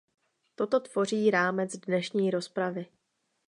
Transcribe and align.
Toto 0.55 0.79
tvoří 0.79 1.31
rámec 1.31 1.77
dnešní 1.77 2.31
rozpravy. 2.31 2.85